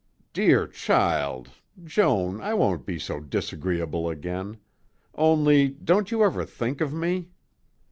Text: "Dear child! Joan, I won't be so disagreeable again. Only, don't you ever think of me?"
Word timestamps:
"Dear 0.33 0.65
child! 0.65 1.49
Joan, 1.83 2.41
I 2.41 2.55
won't 2.55 2.87
be 2.87 2.97
so 2.97 3.19
disagreeable 3.19 4.09
again. 4.09 4.57
Only, 5.13 5.67
don't 5.67 6.09
you 6.09 6.23
ever 6.23 6.43
think 6.43 6.81
of 6.81 6.91
me?" 6.91 7.29